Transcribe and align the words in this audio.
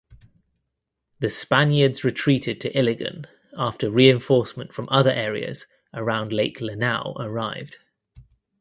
The 1.19 1.29
Spaniards 1.29 2.03
retreated 2.03 2.59
to 2.61 2.75
Iligan 2.75 3.27
after 3.55 3.91
reinforcement 3.91 4.73
from 4.73 4.87
other 4.89 5.11
areas 5.11 5.67
around 5.93 6.33
Lake 6.33 6.57
Lanao 6.59 7.13
arrived. 7.19 7.77